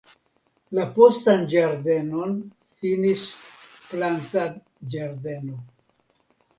[0.77, 2.35] La postan ĝardenon
[2.79, 3.29] finis
[3.93, 5.65] plantadĝardeno.